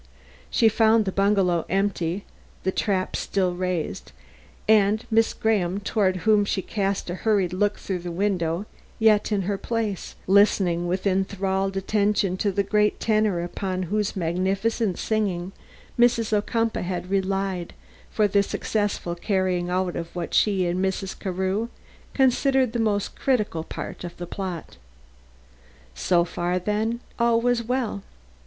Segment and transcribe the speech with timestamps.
[0.49, 2.25] She found the bungalow empty,
[2.63, 4.13] the trap still raised,
[4.67, 8.65] and Miss Graham, toward whom she cast a hurried look through the window,
[8.97, 14.97] yet in her place, listening with enthralled attention to the great tenor upon whose magnificent
[14.97, 15.51] singing
[15.99, 16.33] Mrs.
[16.33, 17.75] Ocumpaugh had relied
[18.09, 21.13] for the successful carrying out of what she and Mrs.
[21.19, 21.67] Carew
[22.15, 24.77] considered the most critical part of the plot.
[25.93, 28.01] So far then, all was well.